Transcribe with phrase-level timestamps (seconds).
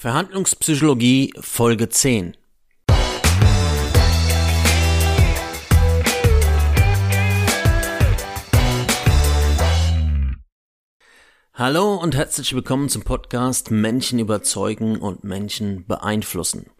[0.00, 2.34] Verhandlungspsychologie Folge 10
[11.52, 16.70] Hallo und herzlich willkommen zum Podcast Menschen überzeugen und Menschen beeinflussen.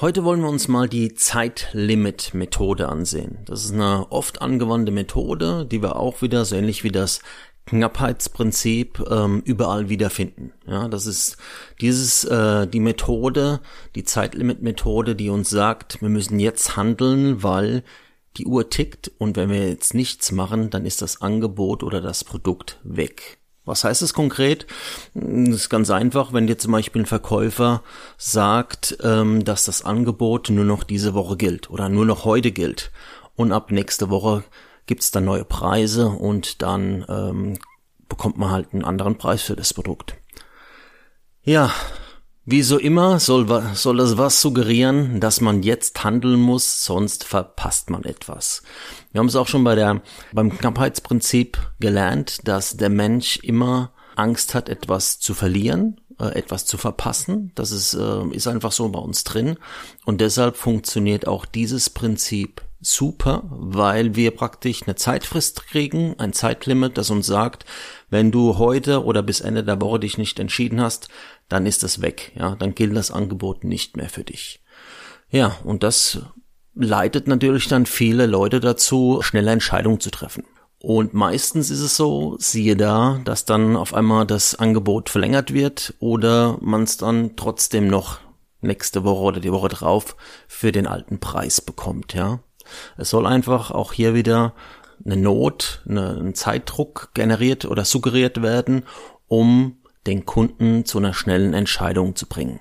[0.00, 3.38] Heute wollen wir uns mal die Zeitlimit-Methode ansehen.
[3.44, 7.20] Das ist eine oft angewandte Methode, die wir auch wieder so ähnlich wie das
[7.68, 10.52] Knappheitsprinzip ähm, überall wiederfinden.
[10.66, 11.36] Ja, das ist
[11.80, 13.60] dieses äh, die Methode,
[13.94, 17.84] die Zeitlimit-Methode, die uns sagt, wir müssen jetzt handeln, weil
[18.36, 22.24] die Uhr tickt und wenn wir jetzt nichts machen, dann ist das Angebot oder das
[22.24, 23.38] Produkt weg.
[23.64, 24.66] Was heißt es konkret?
[25.12, 27.82] Das ist ganz einfach, wenn dir zum Beispiel ein Verkäufer
[28.16, 32.90] sagt, ähm, dass das Angebot nur noch diese Woche gilt oder nur noch heute gilt
[33.36, 34.42] und ab nächste Woche
[34.88, 37.58] gibt's dann neue Preise und dann ähm,
[38.08, 40.16] bekommt man halt einen anderen Preis für das Produkt.
[41.42, 41.72] Ja,
[42.44, 47.90] wie so immer soll, soll das was suggerieren, dass man jetzt handeln muss, sonst verpasst
[47.90, 48.62] man etwas.
[49.12, 50.00] Wir haben es auch schon bei der,
[50.32, 56.78] beim Knappheitsprinzip gelernt, dass der Mensch immer Angst hat, etwas zu verlieren, äh, etwas zu
[56.78, 57.52] verpassen.
[57.54, 59.58] Das ist, äh, ist einfach so bei uns drin.
[60.06, 66.96] Und deshalb funktioniert auch dieses Prinzip super, weil wir praktisch eine Zeitfrist kriegen, ein Zeitlimit,
[66.96, 67.64] das uns sagt,
[68.10, 71.08] wenn du heute oder bis Ende der Woche dich nicht entschieden hast,
[71.48, 74.62] dann ist das weg, ja, dann gilt das Angebot nicht mehr für dich.
[75.30, 76.20] Ja, und das
[76.74, 80.44] leitet natürlich dann viele Leute dazu, schnelle Entscheidungen zu treffen.
[80.80, 85.94] Und meistens ist es so, siehe da, dass dann auf einmal das Angebot verlängert wird
[85.98, 88.20] oder man es dann trotzdem noch
[88.60, 92.40] nächste Woche oder die Woche drauf für den alten Preis bekommt, ja.
[92.96, 94.54] Es soll einfach auch hier wieder
[95.04, 98.84] eine Not, eine, ein Zeitdruck generiert oder suggeriert werden,
[99.26, 102.60] um den Kunden zu einer schnellen Entscheidung zu bringen.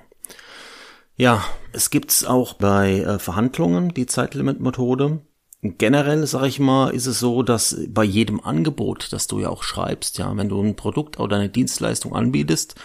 [1.16, 5.22] Ja, es gibt's auch bei äh, Verhandlungen die Zeitlimit-Methode.
[5.64, 9.64] Generell, sag ich mal, ist es so, dass bei jedem Angebot, das du ja auch
[9.64, 12.76] schreibst, ja, wenn du ein Produkt oder eine Dienstleistung anbietest,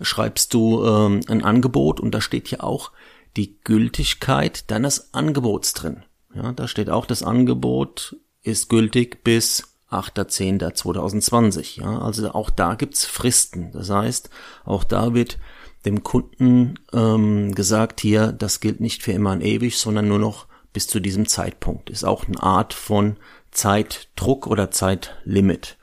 [0.00, 2.90] schreibst du ähm, ein Angebot und da steht ja auch
[3.36, 6.02] die Gültigkeit deines Angebots drin.
[6.34, 11.80] Ja, da steht auch, das Angebot ist gültig bis 8.10.2020.
[11.80, 13.72] Ja, also auch da gibt's Fristen.
[13.72, 14.30] Das heißt,
[14.64, 15.38] auch da wird
[15.84, 20.46] dem Kunden ähm, gesagt, hier, das gilt nicht für immer und ewig, sondern nur noch
[20.72, 21.90] bis zu diesem Zeitpunkt.
[21.90, 23.16] Ist auch eine Art von
[23.50, 25.78] Zeitdruck oder Zeitlimit.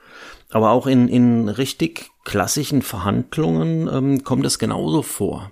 [0.51, 5.51] Aber auch in, in richtig klassischen Verhandlungen ähm, kommt das genauso vor.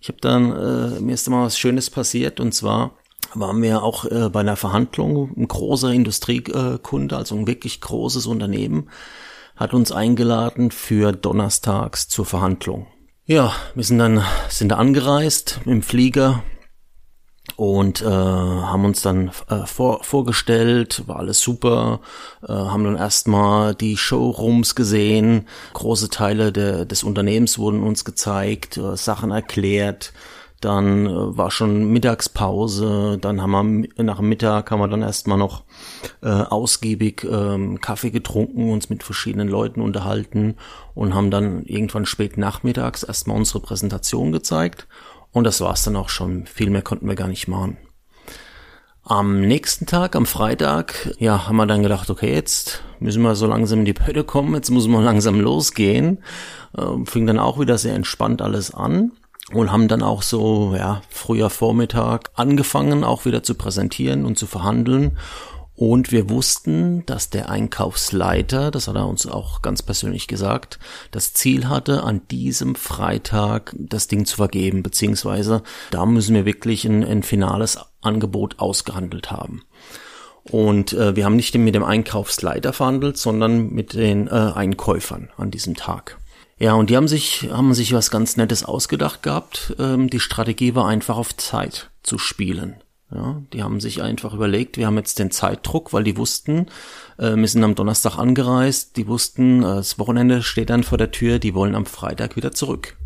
[0.00, 2.92] Ich habe dann, äh, mir ist mal was Schönes passiert und zwar
[3.34, 8.90] waren wir auch äh, bei einer Verhandlung, ein großer Industriekunde, also ein wirklich großes Unternehmen,
[9.56, 12.86] hat uns eingeladen für donnerstags zur Verhandlung.
[13.24, 16.42] Ja, wir sind dann sind da angereist im Flieger
[17.56, 22.00] und äh, haben uns dann äh, vor, vorgestellt, war alles super,
[22.42, 28.76] äh, haben dann erstmal die Showrooms gesehen, große Teile de, des Unternehmens wurden uns gezeigt,
[28.76, 30.12] äh, Sachen erklärt,
[30.60, 35.62] dann äh, war schon Mittagspause, dann haben wir nach Mittag haben wir dann erstmal noch
[36.22, 40.56] äh, ausgiebig ähm, Kaffee getrunken, uns mit verschiedenen Leuten unterhalten
[40.94, 44.88] und haben dann irgendwann spät nachmittags erstmal unsere Präsentation gezeigt
[45.32, 46.46] und das war's dann auch schon.
[46.46, 47.76] Viel mehr konnten wir gar nicht machen.
[49.04, 53.46] Am nächsten Tag, am Freitag, ja, haben wir dann gedacht, okay, jetzt müssen wir so
[53.46, 56.18] langsam in die Pötte kommen, jetzt muss man langsam losgehen.
[56.76, 59.12] Äh, fing dann auch wieder sehr entspannt alles an
[59.52, 64.46] und haben dann auch so, ja, früher Vormittag angefangen, auch wieder zu präsentieren und zu
[64.46, 65.16] verhandeln.
[65.74, 70.80] Und wir wussten, dass der Einkaufsleiter, das hat er uns auch ganz persönlich gesagt,
[71.12, 76.84] das Ziel hatte, an diesem Freitag das Ding zu vergeben, beziehungsweise da müssen wir wirklich
[76.84, 79.62] ein, ein finales Angebot ausgehandelt haben.
[80.50, 85.52] Und äh, wir haben nicht mit dem Einkaufsleiter verhandelt, sondern mit den äh, Einkäufern an
[85.52, 86.17] diesem Tag.
[86.58, 89.76] Ja, und die haben sich, haben sich was ganz Nettes ausgedacht gehabt.
[89.78, 92.82] Ähm, die Strategie war einfach auf Zeit zu spielen.
[93.10, 96.66] Ja, die haben sich einfach überlegt, wir haben jetzt den Zeitdruck, weil die wussten,
[97.16, 101.10] äh, wir sind am Donnerstag angereist, die wussten, äh, das Wochenende steht dann vor der
[101.10, 102.98] Tür, die wollen am Freitag wieder zurück.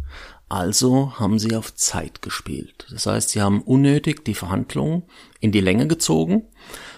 [0.48, 2.86] Also haben sie auf Zeit gespielt.
[2.90, 5.04] Das heißt, sie haben unnötig die Verhandlungen
[5.40, 6.46] in die Länge gezogen,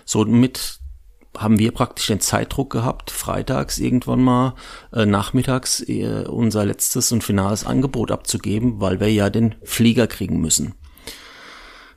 [0.05, 0.81] somit
[1.37, 4.55] haben wir praktisch den Zeitdruck gehabt, freitags irgendwann mal
[4.93, 10.41] äh, nachmittags äh, unser letztes und finales Angebot abzugeben, weil wir ja den Flieger kriegen
[10.41, 10.75] müssen,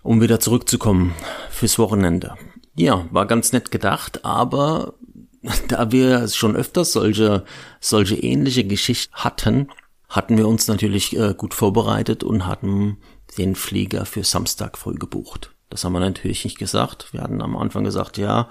[0.04, 1.14] um wieder zurückzukommen
[1.50, 2.36] fürs Wochenende.
[2.76, 4.94] Ja, war ganz nett gedacht, aber
[5.68, 7.44] da wir schon öfters solche,
[7.80, 9.70] solche ähnliche Geschichten hatten,
[10.10, 12.98] hatten wir uns natürlich äh, gut vorbereitet und hatten
[13.38, 15.57] den Flieger für Samstag früh gebucht.
[15.70, 17.10] Das haben wir natürlich nicht gesagt.
[17.12, 18.48] Wir hatten am Anfang gesagt, ja,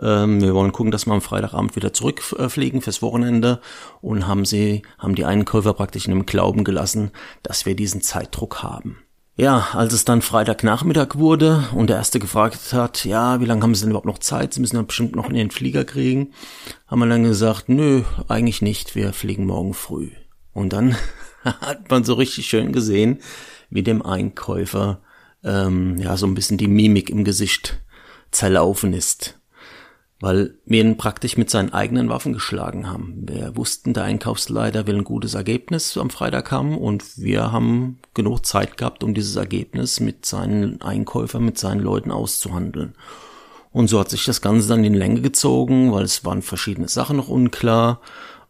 [0.00, 3.60] ähm, wir wollen gucken, dass wir am Freitagabend wieder zurückfliegen fürs Wochenende
[4.00, 7.10] und haben sie, haben die Einkäufer praktisch in dem Glauben gelassen,
[7.42, 8.98] dass wir diesen Zeitdruck haben.
[9.36, 13.74] Ja, als es dann Freitagnachmittag wurde und der Erste gefragt hat, ja, wie lange haben
[13.74, 14.52] Sie denn überhaupt noch Zeit?
[14.52, 16.34] Sie müssen ja bestimmt noch in den Flieger kriegen.
[16.86, 20.10] Haben wir dann gesagt, nö, eigentlich nicht, wir fliegen morgen früh.
[20.52, 20.94] Und dann
[21.44, 23.20] hat man so richtig schön gesehen,
[23.70, 25.00] wie dem Einkäufer
[25.44, 27.80] ähm, ja so ein bisschen die Mimik im Gesicht
[28.30, 29.36] zerlaufen ist.
[30.22, 33.24] Weil wir ihn praktisch mit seinen eigenen Waffen geschlagen haben.
[33.26, 38.44] Wir wussten, der Einkaufsleiter will ein gutes Ergebnis am Freitag haben und wir haben genug
[38.44, 42.94] Zeit gehabt, um dieses Ergebnis mit seinen Einkäufern, mit seinen Leuten auszuhandeln.
[43.72, 47.16] Und so hat sich das Ganze dann in Länge gezogen, weil es waren verschiedene Sachen
[47.16, 48.00] noch unklar.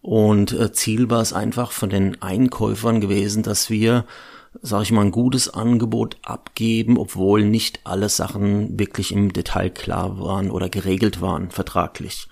[0.02, 4.06] Und äh, Ziel war es einfach von den Einkäufern gewesen, dass wir
[4.62, 10.18] sage ich mal, ein gutes Angebot abgeben, obwohl nicht alle Sachen wirklich im Detail klar
[10.18, 12.28] waren oder geregelt waren, vertraglich.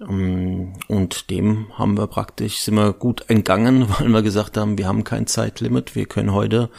[0.00, 4.86] Ähm, und dem haben wir praktisch, sind wir gut entgangen, weil wir gesagt haben, wir
[4.86, 6.70] haben kein Zeitlimit, wir können heute,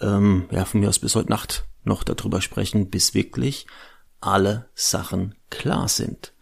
[0.00, 3.66] ähm, ja, von mir aus bis heute Nacht noch darüber sprechen, bis wirklich
[4.20, 6.32] alle Sachen klar sind.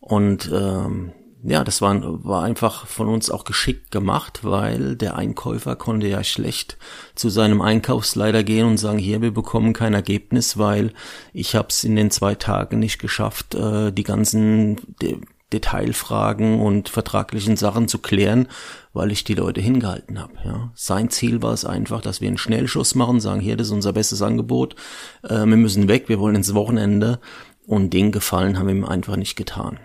[0.00, 5.74] Und ähm, ja, das war, war einfach von uns auch geschickt gemacht, weil der Einkäufer
[5.76, 6.76] konnte ja schlecht
[7.14, 10.92] zu seinem Einkaufsleiter gehen und sagen, hier, wir bekommen kein Ergebnis, weil
[11.32, 15.18] ich habe es in den zwei Tagen nicht geschafft, äh, die ganzen De
[15.52, 18.46] Detailfragen und vertraglichen Sachen zu klären,
[18.92, 20.34] weil ich die Leute hingehalten habe.
[20.44, 20.70] Ja.
[20.76, 23.92] Sein Ziel war es einfach, dass wir einen Schnellschuss machen, sagen, hier, das ist unser
[23.92, 24.76] bestes Angebot,
[25.24, 27.18] äh, wir müssen weg, wir wollen ins Wochenende
[27.66, 29.80] und den Gefallen haben wir ihm einfach nicht getan.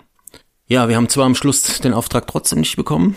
[0.68, 3.16] Ja, wir haben zwar am Schluss den Auftrag trotzdem nicht bekommen.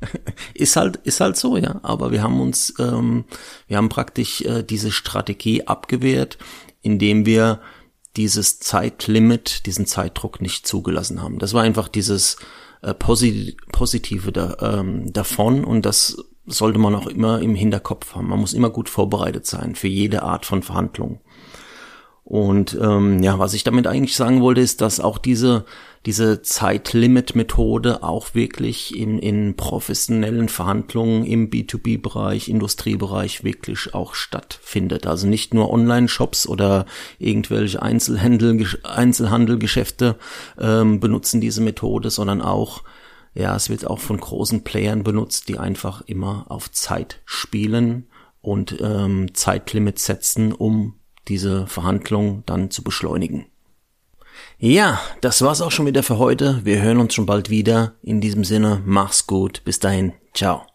[0.54, 1.80] ist halt, ist halt so, ja.
[1.82, 3.24] Aber wir haben uns, ähm,
[3.66, 6.38] wir haben praktisch äh, diese Strategie abgewehrt,
[6.82, 7.60] indem wir
[8.16, 11.40] dieses Zeitlimit, diesen Zeitdruck nicht zugelassen haben.
[11.40, 12.36] Das war einfach dieses
[12.82, 16.16] äh, Posit Positive da, ähm, davon und das
[16.46, 18.28] sollte man auch immer im Hinterkopf haben.
[18.28, 21.20] Man muss immer gut vorbereitet sein für jede Art von Verhandlung.
[22.24, 25.64] Und ähm, ja, was ich damit eigentlich sagen wollte, ist, dass auch diese
[26.06, 35.06] diese Zeitlimit-Methode auch wirklich in, in professionellen Verhandlungen im B2B-Bereich, Industriebereich wirklich auch stattfindet.
[35.06, 36.84] Also nicht nur Online-Shops oder
[37.18, 40.16] irgendwelche Einzelhandel, Einzelhandelgeschäfte
[40.58, 42.82] ähm, benutzen diese Methode, sondern auch
[43.36, 48.06] ja, es wird auch von großen Playern benutzt, die einfach immer auf Zeit spielen
[48.40, 50.94] und ähm, Zeitlimits setzen, um
[51.28, 53.46] diese Verhandlung dann zu beschleunigen.
[54.58, 56.60] Ja, das war's auch schon wieder für heute.
[56.64, 57.94] Wir hören uns schon bald wieder.
[58.02, 59.62] In diesem Sinne, mach's gut.
[59.64, 60.12] Bis dahin.
[60.32, 60.73] Ciao.